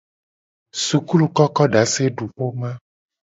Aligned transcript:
Sukulukokodaseduxoma. 0.83 2.71